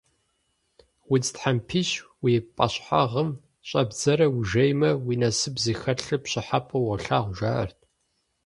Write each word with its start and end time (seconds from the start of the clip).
Удз 1.11 1.27
тхьэмпищ 1.33 1.89
уи 2.23 2.33
пӀащхьэгъым 2.55 3.29
щӀэбдзрэ 3.67 4.27
ужеймэ, 4.37 4.89
уи 5.05 5.15
насып 5.21 5.55
зыхэлъыр 5.63 6.19
пщӀыхьэпӀэу 6.23 6.83
уолъагъу, 6.85 7.35
жаӀэрт. 7.37 7.79